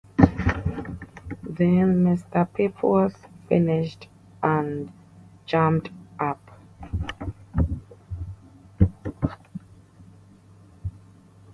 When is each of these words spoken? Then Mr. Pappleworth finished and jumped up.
Then 0.17 2.03
Mr. 2.03 2.49
Pappleworth 2.51 3.27
finished 3.47 4.07
and 4.41 4.91
jumped 5.45 5.91
up. 6.19 6.39